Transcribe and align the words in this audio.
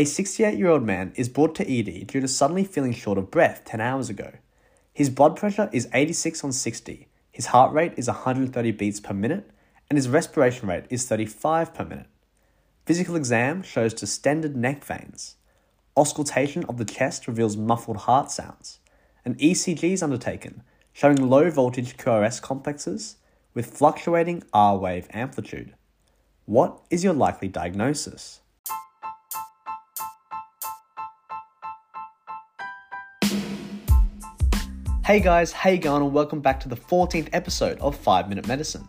A 0.00 0.04
68 0.06 0.56
year 0.56 0.70
old 0.70 0.82
man 0.82 1.12
is 1.14 1.28
brought 1.28 1.54
to 1.56 1.70
ED 1.70 2.06
due 2.06 2.22
to 2.22 2.26
suddenly 2.26 2.64
feeling 2.64 2.94
short 2.94 3.18
of 3.18 3.30
breath 3.30 3.66
10 3.66 3.82
hours 3.82 4.08
ago. 4.08 4.32
His 4.94 5.10
blood 5.10 5.36
pressure 5.36 5.68
is 5.74 5.90
86 5.92 6.42
on 6.42 6.52
60, 6.52 7.06
his 7.30 7.46
heart 7.48 7.74
rate 7.74 7.92
is 7.98 8.06
130 8.06 8.70
beats 8.70 8.98
per 8.98 9.12
minute, 9.12 9.50
and 9.90 9.98
his 9.98 10.08
respiration 10.08 10.70
rate 10.70 10.86
is 10.88 11.06
35 11.06 11.74
per 11.74 11.84
minute. 11.84 12.06
Physical 12.86 13.14
exam 13.14 13.62
shows 13.62 13.92
distended 13.92 14.56
neck 14.56 14.82
veins. 14.86 15.36
Auscultation 15.94 16.64
of 16.64 16.78
the 16.78 16.86
chest 16.86 17.28
reveals 17.28 17.58
muffled 17.58 17.98
heart 17.98 18.30
sounds. 18.30 18.78
An 19.26 19.34
ECG 19.34 19.92
is 19.92 20.02
undertaken, 20.02 20.62
showing 20.94 21.28
low 21.28 21.50
voltage 21.50 21.98
QRS 21.98 22.40
complexes 22.40 23.16
with 23.52 23.76
fluctuating 23.76 24.44
R 24.54 24.78
wave 24.78 25.08
amplitude. 25.12 25.74
What 26.46 26.80
is 26.88 27.04
your 27.04 27.12
likely 27.12 27.48
diagnosis? 27.48 28.40
Hey 35.10 35.18
guys, 35.18 35.50
hey 35.50 35.74
going, 35.76 36.04
and 36.04 36.12
welcome 36.12 36.38
back 36.38 36.60
to 36.60 36.68
the 36.68 36.76
14th 36.76 37.30
episode 37.32 37.80
of 37.80 37.96
5 37.96 38.28
Minute 38.28 38.46
Medicine. 38.46 38.86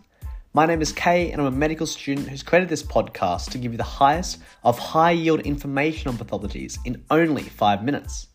My 0.54 0.66
name 0.66 0.80
is 0.80 0.92
Kay, 0.92 1.32
and 1.32 1.40
I'm 1.40 1.48
a 1.48 1.50
medical 1.50 1.84
student 1.84 2.28
who's 2.28 2.44
created 2.44 2.68
this 2.68 2.84
podcast 2.84 3.50
to 3.50 3.58
give 3.58 3.72
you 3.72 3.76
the 3.76 3.82
highest 3.82 4.38
of 4.62 4.78
high 4.78 5.10
yield 5.10 5.40
information 5.40 6.10
on 6.10 6.16
pathologies 6.16 6.78
in 6.84 7.02
only 7.10 7.42
5 7.42 7.82
minutes. 7.82 8.28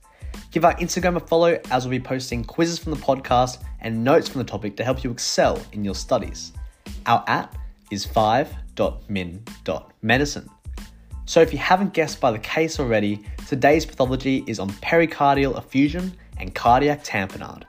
Give 0.52 0.66
our 0.66 0.76
Instagram 0.76 1.16
a 1.16 1.22
follow 1.22 1.58
as 1.72 1.86
we'll 1.86 1.98
be 1.98 2.04
posting 2.04 2.44
quizzes 2.44 2.78
from 2.78 2.92
the 2.92 3.00
podcast 3.00 3.64
and 3.80 4.04
notes 4.04 4.28
from 4.28 4.40
the 4.40 4.46
topic 4.46 4.76
to 4.76 4.84
help 4.84 5.06
you 5.06 5.12
excel 5.12 5.58
in 5.72 5.86
your 5.86 5.96
studies. 5.96 6.52
Our 7.06 7.24
app 7.28 7.56
is 7.90 8.06
5.min.medicine. 8.06 10.50
So, 11.26 11.40
if 11.40 11.54
you 11.54 11.60
haven't 11.60 11.94
guessed 11.94 12.20
by 12.20 12.32
the 12.32 12.40
case 12.40 12.82
already, 12.82 13.24
today's 13.48 13.86
pathology 13.86 14.44
is 14.46 14.60
on 14.60 14.72
pericardial 14.72 15.58
effusion 15.58 16.12
and 16.36 16.54
cardiac 16.54 17.06
tamponade. 17.06 17.64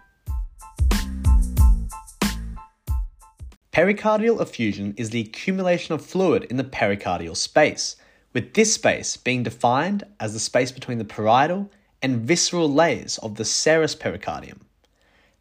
Pericardial 3.78 4.40
effusion 4.40 4.92
is 4.96 5.10
the 5.10 5.20
accumulation 5.20 5.94
of 5.94 6.04
fluid 6.04 6.42
in 6.50 6.56
the 6.56 6.64
pericardial 6.64 7.36
space, 7.36 7.94
with 8.32 8.54
this 8.54 8.74
space 8.74 9.16
being 9.16 9.44
defined 9.44 10.02
as 10.18 10.32
the 10.32 10.40
space 10.40 10.72
between 10.72 10.98
the 10.98 11.04
parietal 11.04 11.70
and 12.02 12.26
visceral 12.26 12.68
layers 12.68 13.18
of 13.18 13.36
the 13.36 13.44
serous 13.44 13.94
pericardium. 13.94 14.62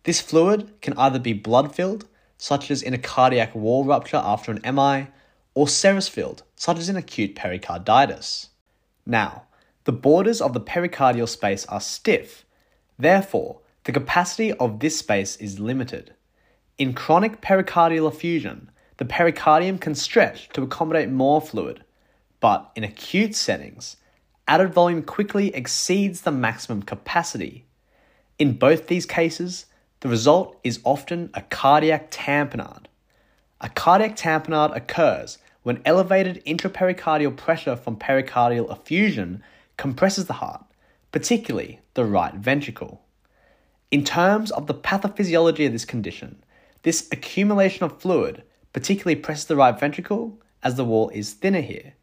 This 0.03 0.21
fluid 0.21 0.71
can 0.81 0.95
either 0.99 1.17
be 1.17 1.33
blood 1.33 1.73
filled, 1.73 2.07
such 2.37 2.69
as 2.69 2.83
in 2.83 2.93
a 2.93 2.99
cardiac 2.99 3.55
wall 3.55 3.83
rupture 3.83 4.21
after 4.23 4.51
an 4.51 4.61
MI, 4.75 5.07
or 5.55 5.67
serous 5.67 6.07
filled, 6.07 6.43
such 6.55 6.77
as 6.77 6.89
in 6.89 6.95
acute 6.95 7.33
pericarditis. 7.33 8.49
Now, 9.03 9.45
the 9.85 9.93
borders 9.93 10.41
of 10.41 10.53
the 10.53 10.61
pericardial 10.61 11.27
space 11.27 11.65
are 11.65 11.81
stiff, 11.81 12.45
therefore, 12.99 13.61
the 13.85 13.91
capacity 13.91 14.53
of 14.53 14.79
this 14.79 14.99
space 14.99 15.37
is 15.37 15.59
limited. 15.59 16.13
In 16.77 16.93
chronic 16.93 17.41
pericardial 17.41 18.07
effusion, 18.07 18.69
the 18.97 19.05
pericardium 19.05 19.79
can 19.79 19.95
stretch 19.95 20.47
to 20.49 20.61
accommodate 20.61 21.09
more 21.09 21.41
fluid, 21.41 21.83
but 22.39 22.71
in 22.75 22.83
acute 22.83 23.33
settings, 23.33 23.97
added 24.47 24.73
volume 24.73 25.01
quickly 25.01 25.53
exceeds 25.55 26.21
the 26.21 26.31
maximum 26.31 26.83
capacity. 26.83 27.65
In 28.37 28.53
both 28.53 28.85
these 28.85 29.07
cases, 29.07 29.65
the 30.01 30.09
result 30.09 30.55
is 30.63 30.79
often 30.83 31.31
a 31.33 31.41
cardiac 31.41 32.11
tamponade. 32.11 32.85
A 33.59 33.69
cardiac 33.69 34.15
tamponade 34.15 34.75
occurs 34.75 35.39
when 35.63 35.81
elevated 35.83 36.43
intrapericardial 36.45 37.35
pressure 37.35 37.75
from 37.75 37.97
pericardial 37.97 38.71
effusion 38.71 39.41
compresses 39.77 40.27
the 40.27 40.33
heart, 40.33 40.63
particularly 41.11 41.79
the 41.95 42.05
right 42.05 42.35
ventricle. 42.35 43.01
In 43.89 44.03
terms 44.03 44.51
of 44.51 44.67
the 44.67 44.75
pathophysiology 44.75 45.65
of 45.65 45.71
this 45.71 45.85
condition, 45.85 46.43
this 46.87 47.05
accumulation 47.11 47.83
of 47.83 47.99
fluid 47.99 48.43
particularly 48.71 49.17
presses 49.17 49.43
the 49.47 49.57
right 49.57 49.77
ventricle 49.77 50.39
as 50.63 50.75
the 50.75 50.85
wall 50.85 51.09
is 51.09 51.33
thinner 51.33 51.59
here. 51.59 51.95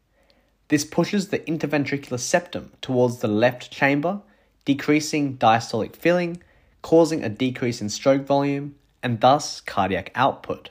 This 0.67 0.85
pushes 0.85 1.29
the 1.29 1.39
interventricular 1.39 2.19
septum 2.19 2.71
towards 2.81 3.17
the 3.17 3.27
left 3.27 3.71
chamber, 3.71 4.21
decreasing 4.63 5.39
diastolic 5.39 5.95
filling, 5.95 6.43
causing 6.83 7.23
a 7.23 7.29
decrease 7.29 7.81
in 7.81 7.89
stroke 7.89 8.27
volume 8.27 8.75
and 9.01 9.21
thus 9.21 9.59
cardiac 9.59 10.11
output. 10.13 10.69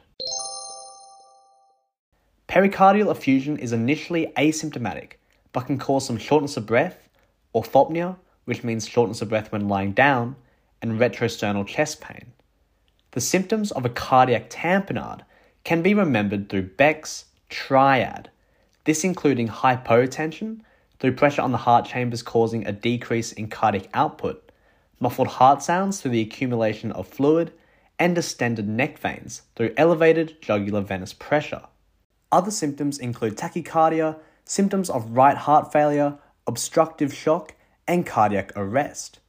Pericardial 2.47 3.11
effusion 3.11 3.57
is 3.59 3.73
initially 3.73 4.33
asymptomatic 4.37 5.15
but 5.53 5.67
can 5.67 5.77
cause 5.77 6.07
some 6.07 6.19
shortness 6.19 6.57
of 6.57 6.67
breath, 6.67 7.09
orthopnea, 7.53 8.15
which 8.45 8.63
means 8.63 8.87
shortness 8.87 9.23
of 9.23 9.29
breath 9.29 9.51
when 9.51 9.67
lying 9.67 9.91
down, 9.91 10.37
and 10.81 11.01
retrosternal 11.01 11.67
chest 11.67 12.01
pain. 12.01 12.34
The 13.15 13.21
symptoms 13.21 13.71
of 13.71 13.85
a 13.85 13.91
cardiac 13.91 14.51
tamponade 14.51 15.21
can 15.63 15.83
be 15.83 15.95
remembered 15.95 16.49
through 16.49 16.71
Beck's 16.71 17.27
triad, 17.49 18.29
this 18.87 19.05
including 19.05 19.47
hypotension 19.47 20.63
through 20.99 21.15
pressure 21.15 21.43
on 21.43 21.53
the 21.53 21.59
heart 21.59 21.85
chambers 21.85 22.23
causing 22.23 22.67
a 22.67 22.73
decrease 22.73 23.31
in 23.31 23.47
cardiac 23.47 23.89
output, 23.95 24.51
muffled 24.99 25.29
heart 25.29 25.63
sounds 25.63 26.01
through 26.01 26.11
the 26.11 26.23
accumulation 26.23 26.91
of 26.91 27.07
fluid, 27.07 27.53
and 28.01 28.17
distended 28.17 28.67
neck 28.67 28.99
veins 28.99 29.43
through 29.55 29.73
elevated 29.77 30.43
jugular 30.43 30.81
venous 30.81 31.13
pressure. 31.13 31.63
Other 32.33 32.51
symptoms 32.51 32.99
include 32.99 33.37
tachycardia, 33.37 34.19
symptoms 34.45 34.91
of 34.91 35.17
right 35.17 35.37
heart 35.37 35.71
failure, 35.71 36.19
obstructive 36.49 37.15
shock, 37.15 37.55
and 37.87 38.05
cardiac 38.05 38.51
arrest. 38.57 39.21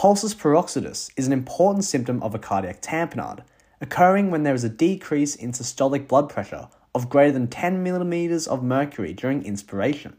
Pulsus 0.00 0.34
peroxidus 0.34 1.10
is 1.14 1.26
an 1.26 1.32
important 1.34 1.84
symptom 1.84 2.22
of 2.22 2.34
a 2.34 2.38
cardiac 2.38 2.80
tamponade, 2.80 3.44
occurring 3.82 4.30
when 4.30 4.44
there 4.44 4.54
is 4.54 4.64
a 4.64 4.70
decrease 4.70 5.34
in 5.34 5.52
systolic 5.52 6.08
blood 6.08 6.30
pressure 6.30 6.68
of 6.94 7.10
greater 7.10 7.32
than 7.32 7.48
10 7.48 7.82
millimeters 7.82 8.48
of 8.48 8.62
mercury 8.62 9.12
during 9.12 9.44
inspiration. 9.44 10.16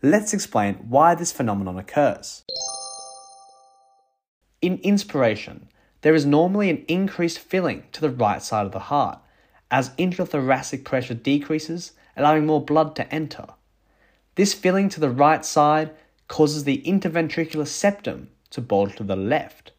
Let's 0.00 0.32
explain 0.32 0.76
why 0.88 1.14
this 1.14 1.32
phenomenon 1.32 1.78
occurs. 1.78 2.44
In 4.62 4.78
inspiration, 4.78 5.68
there 6.00 6.14
is 6.14 6.24
normally 6.24 6.70
an 6.70 6.82
increased 6.88 7.38
filling 7.38 7.84
to 7.92 8.00
the 8.00 8.08
right 8.08 8.40
side 8.40 8.64
of 8.64 8.72
the 8.72 8.88
heart 8.88 9.18
as 9.70 9.90
intrathoracic 9.98 10.82
pressure 10.82 11.12
decreases, 11.12 11.92
allowing 12.16 12.46
more 12.46 12.64
blood 12.64 12.96
to 12.96 13.14
enter. 13.14 13.48
This 14.36 14.54
filling 14.54 14.88
to 14.88 15.00
the 15.00 15.10
right 15.10 15.44
side 15.44 15.90
causes 16.26 16.64
the 16.64 16.82
interventricular 16.86 17.66
septum 17.66 18.30
to 18.54 18.60
bulge 18.60 18.96
to 18.96 19.02
the 19.02 19.16
left. 19.16 19.72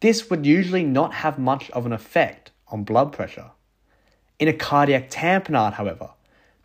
This 0.00 0.28
would 0.28 0.44
usually 0.44 0.84
not 0.84 1.14
have 1.14 1.38
much 1.38 1.70
of 1.70 1.86
an 1.86 1.92
effect 1.92 2.50
on 2.68 2.84
blood 2.84 3.12
pressure. 3.12 3.50
In 4.38 4.48
a 4.48 4.52
cardiac 4.52 5.10
tamponade, 5.10 5.74
however, 5.74 6.10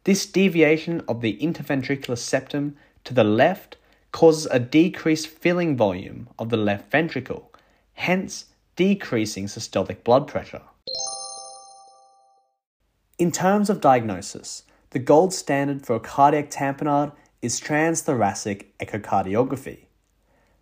this 0.05 0.25
deviation 0.25 1.03
of 1.07 1.21
the 1.21 1.37
interventricular 1.37 2.17
septum 2.17 2.75
to 3.03 3.13
the 3.13 3.23
left 3.23 3.77
causes 4.11 4.47
a 4.49 4.59
decreased 4.59 5.27
filling 5.27 5.77
volume 5.77 6.29
of 6.39 6.49
the 6.49 6.57
left 6.57 6.89
ventricle, 6.89 7.51
hence 7.93 8.45
decreasing 8.75 9.45
systolic 9.45 10.03
blood 10.03 10.25
pressure. 10.27 10.63
In 13.17 13.31
terms 13.31 13.69
of 13.69 13.81
diagnosis, 13.81 14.63
the 14.91 14.99
gold 14.99 15.33
standard 15.33 15.85
for 15.85 15.95
a 15.95 15.99
cardiac 15.99 16.49
tamponade 16.49 17.11
is 17.41 17.59
transthoracic 17.59 18.67
echocardiography. 18.79 19.88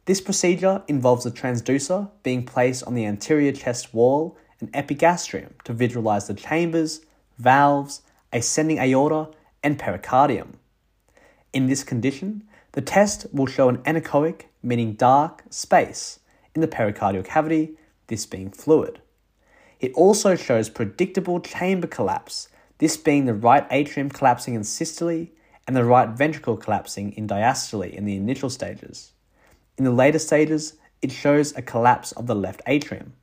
This 0.07 0.21
procedure 0.21 0.83
involves 0.87 1.25
a 1.25 1.31
transducer 1.31 2.09
being 2.23 2.45
placed 2.45 2.81
on 2.85 2.95
the 2.95 3.05
anterior 3.05 3.51
chest 3.51 3.93
wall 3.93 4.37
and 4.61 4.69
epigastrium 4.73 5.55
to 5.65 5.73
visualize 5.73 6.27
the 6.27 6.33
chambers, 6.33 7.01
valves, 7.37 8.03
ascending 8.31 8.79
aorta, 8.79 9.29
and 9.61 9.77
pericardium. 9.77 10.53
In 11.51 11.67
this 11.67 11.83
condition, 11.83 12.47
the 12.71 12.81
test 12.81 13.25
will 13.33 13.47
show 13.47 13.67
an 13.67 13.79
anechoic, 13.79 14.43
meaning 14.63 14.93
dark, 14.93 15.43
space 15.49 16.21
in 16.55 16.61
the 16.61 16.69
pericardial 16.69 17.25
cavity, 17.25 17.75
this 18.07 18.25
being 18.25 18.49
fluid. 18.49 19.01
It 19.81 19.91
also 19.91 20.35
shows 20.35 20.69
predictable 20.69 21.41
chamber 21.41 21.85
collapse, 21.85 22.47
this 22.77 22.95
being 22.95 23.25
the 23.25 23.33
right 23.33 23.67
atrium 23.71 24.09
collapsing 24.09 24.53
in 24.53 24.63
systole 24.63 25.27
and 25.67 25.75
the 25.75 25.83
right 25.83 26.07
ventricle 26.07 26.55
collapsing 26.55 27.11
in 27.11 27.27
diastole 27.27 27.93
in 27.93 28.05
the 28.05 28.15
initial 28.15 28.49
stages. 28.49 29.11
In 29.77 29.83
the 29.83 29.91
later 29.91 30.19
stages, 30.19 30.73
it 31.01 31.11
shows 31.11 31.55
a 31.55 31.61
collapse 31.61 32.11
of 32.13 32.25
the 32.25 32.35
left 32.35 32.61
atrium. 32.65 33.13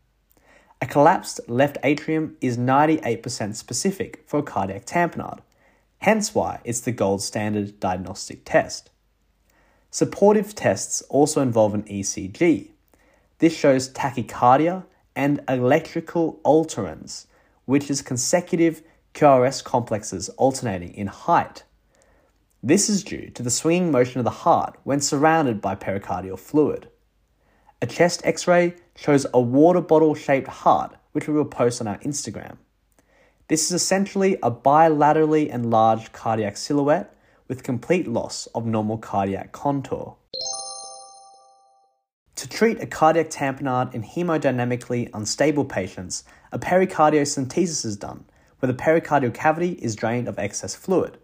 A 0.80 0.86
collapsed 0.86 1.40
left 1.48 1.78
atrium 1.82 2.36
is 2.40 2.56
98% 2.56 3.56
specific 3.56 4.22
for 4.26 4.38
a 4.38 4.42
cardiac 4.42 4.86
tamponade, 4.86 5.40
hence 5.98 6.34
why 6.34 6.60
it's 6.64 6.80
the 6.80 6.92
gold 6.92 7.22
standard 7.22 7.80
diagnostic 7.80 8.44
test. 8.44 8.90
Supportive 9.90 10.54
tests 10.54 11.02
also 11.08 11.40
involve 11.40 11.74
an 11.74 11.84
ECG. 11.84 12.68
This 13.38 13.56
shows 13.56 13.88
tachycardia 13.88 14.84
and 15.16 15.40
electrical 15.48 16.40
alternans, 16.44 17.26
which 17.64 17.90
is 17.90 18.02
consecutive 18.02 18.82
QRS 19.14 19.62
complexes 19.62 20.28
alternating 20.30 20.94
in 20.94 21.06
height. 21.06 21.62
This 22.66 22.88
is 22.88 23.04
due 23.04 23.28
to 23.34 23.42
the 23.42 23.50
swinging 23.50 23.90
motion 23.90 24.20
of 24.20 24.24
the 24.24 24.30
heart 24.30 24.78
when 24.84 24.98
surrounded 24.98 25.60
by 25.60 25.74
pericardial 25.74 26.38
fluid. 26.38 26.88
A 27.82 27.86
chest 27.86 28.22
x 28.24 28.48
ray 28.48 28.76
shows 28.96 29.26
a 29.34 29.38
water 29.38 29.82
bottle 29.82 30.14
shaped 30.14 30.48
heart, 30.48 30.96
which 31.12 31.28
we 31.28 31.34
will 31.34 31.44
post 31.44 31.82
on 31.82 31.86
our 31.86 31.98
Instagram. 31.98 32.56
This 33.48 33.66
is 33.66 33.72
essentially 33.72 34.38
a 34.42 34.50
bilaterally 34.50 35.50
enlarged 35.50 36.14
cardiac 36.14 36.56
silhouette 36.56 37.14
with 37.48 37.62
complete 37.62 38.08
loss 38.08 38.46
of 38.54 38.64
normal 38.64 38.96
cardiac 38.96 39.52
contour. 39.52 40.16
To 42.36 42.48
treat 42.48 42.80
a 42.80 42.86
cardiac 42.86 43.28
tamponade 43.28 43.92
in 43.92 44.02
hemodynamically 44.02 45.10
unstable 45.12 45.66
patients, 45.66 46.24
a 46.50 46.58
pericardiocentesis 46.58 47.84
is 47.84 47.98
done, 47.98 48.24
where 48.60 48.72
the 48.72 48.82
pericardial 48.82 49.34
cavity 49.34 49.72
is 49.82 49.94
drained 49.94 50.28
of 50.28 50.38
excess 50.38 50.74
fluid. 50.74 51.18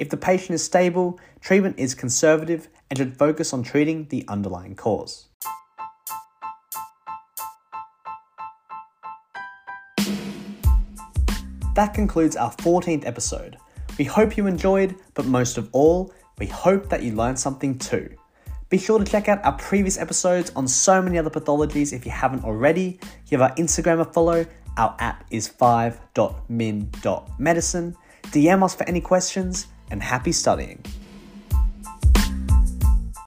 If 0.00 0.08
the 0.08 0.16
patient 0.16 0.52
is 0.52 0.64
stable, 0.64 1.20
treatment 1.42 1.78
is 1.78 1.94
conservative 1.94 2.68
and 2.88 2.98
should 2.98 3.18
focus 3.18 3.52
on 3.52 3.62
treating 3.62 4.06
the 4.08 4.24
underlying 4.28 4.74
cause. 4.74 5.28
That 11.74 11.92
concludes 11.92 12.34
our 12.34 12.50
14th 12.52 13.06
episode. 13.06 13.58
We 13.98 14.06
hope 14.06 14.38
you 14.38 14.46
enjoyed, 14.46 14.96
but 15.12 15.26
most 15.26 15.58
of 15.58 15.68
all, 15.72 16.14
we 16.38 16.46
hope 16.46 16.88
that 16.88 17.02
you 17.02 17.12
learned 17.12 17.38
something 17.38 17.78
too. 17.78 18.08
Be 18.70 18.78
sure 18.78 18.98
to 18.98 19.04
check 19.04 19.28
out 19.28 19.44
our 19.44 19.58
previous 19.58 19.98
episodes 19.98 20.50
on 20.56 20.66
so 20.66 21.02
many 21.02 21.18
other 21.18 21.28
pathologies 21.28 21.92
if 21.92 22.06
you 22.06 22.10
haven't 22.10 22.44
already. 22.44 22.98
Give 23.28 23.42
our 23.42 23.54
Instagram 23.56 24.00
a 24.00 24.06
follow. 24.06 24.46
Our 24.78 24.96
app 24.98 25.26
is 25.30 25.46
5.min.medicine. 25.46 27.96
DM 28.22 28.62
us 28.62 28.74
for 28.74 28.84
any 28.84 29.02
questions 29.02 29.66
and 29.90 30.02
happy 30.02 30.32
studying. 30.32 30.82